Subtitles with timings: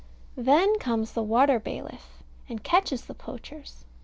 [0.35, 3.85] Then comes the water bailiff, and catches the poachers.